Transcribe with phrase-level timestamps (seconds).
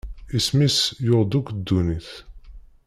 [0.37, 2.09] Isem-is yuɣ-d akk ddunit.